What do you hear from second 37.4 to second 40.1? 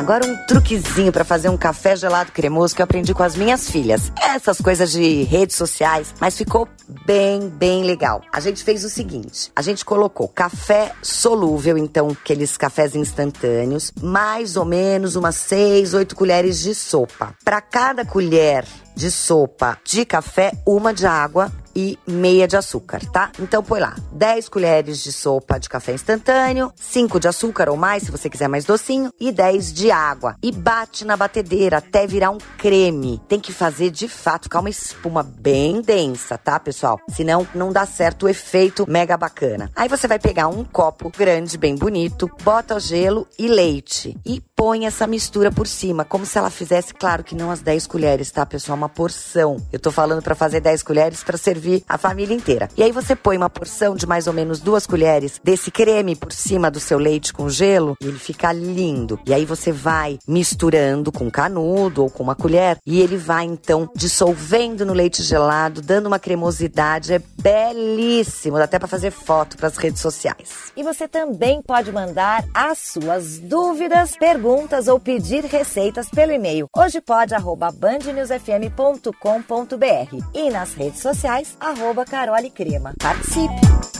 não dá certo o efeito mega bacana. Aí você